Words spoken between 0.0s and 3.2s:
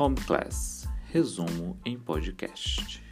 Home Class Resumo em podcast.